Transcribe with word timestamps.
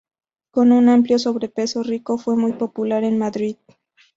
Con 0.49 0.71
un 0.71 0.89
amplio 0.89 1.19
sobrepeso, 1.19 1.83
Rico 1.83 2.17
fue 2.17 2.35
muy 2.35 2.53
popular 2.53 3.03
en 3.03 3.19
Madrid. 3.19 3.57